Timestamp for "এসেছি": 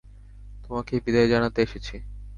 1.61-1.95